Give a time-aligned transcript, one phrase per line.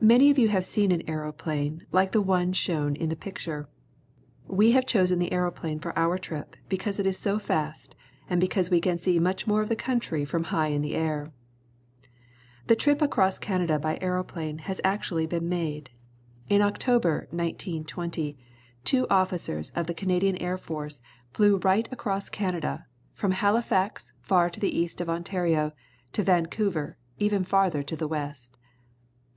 [0.00, 3.68] Many of you have seen an aeroplane like the one shown in the picture.
[4.46, 7.96] We have chosen the aeroplane for our trip because it is so fast
[8.30, 11.32] and because we can see much more of the country from high in the air.
[12.68, 15.90] The trip across Canada by aeroplane has actually been made.
[16.48, 18.38] In October, 1920,
[18.84, 21.00] two officers of the Canadian Air Force
[21.32, 25.72] flew right across Canada, from Halifax, far to the east of Ontario,
[26.12, 28.58] to Vancouver, even farther to the west.